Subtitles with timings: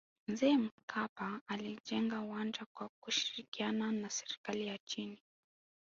[0.27, 5.17] mzee mkapa alijenga uwanja kwa kushirikiana na serikali ya china